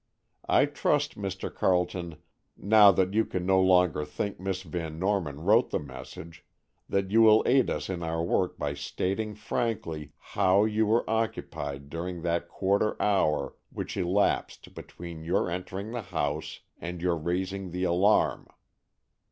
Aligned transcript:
I 0.49 0.65
trust, 0.65 1.15
Mr. 1.15 1.53
Carleton, 1.53 2.15
now 2.57 2.89
that 2.91 3.13
you 3.13 3.23
can 3.23 3.45
no 3.45 3.61
longer 3.61 4.03
think 4.03 4.39
Miss 4.39 4.63
Van 4.63 4.97
Norman 4.97 5.41
wrote 5.41 5.69
the 5.69 5.77
message, 5.77 6.43
that 6.89 7.11
you 7.11 7.21
will 7.21 7.43
aid 7.45 7.69
us 7.69 7.87
in 7.87 8.01
our 8.01 8.23
work 8.23 8.57
by 8.57 8.73
stating 8.73 9.35
frankly 9.35 10.13
how 10.17 10.65
you 10.65 10.87
were 10.87 11.07
occupied 11.07 11.87
during 11.91 12.23
that 12.23 12.47
quarter 12.49 12.99
hour 12.99 13.53
which 13.69 13.95
elapsed 13.95 14.73
between 14.73 15.23
your 15.23 15.51
entering 15.51 15.91
the 15.91 16.01
house 16.01 16.61
and 16.79 16.99
your 17.03 17.15
raising 17.15 17.69
the 17.69 17.83
alarm?" 17.83 18.47